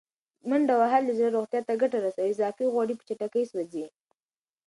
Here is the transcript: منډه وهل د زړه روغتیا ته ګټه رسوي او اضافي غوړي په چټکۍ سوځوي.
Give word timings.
منډه 0.49 0.75
وهل 0.81 1.03
د 1.05 1.11
زړه 1.17 1.29
روغتیا 1.35 1.61
ته 1.67 1.73
ګټه 1.81 1.97
رسوي 2.05 2.25
او 2.27 2.31
اضافي 2.33 2.65
غوړي 2.73 2.93
په 2.97 3.03
چټکۍ 3.07 3.43
سوځوي. 3.51 3.87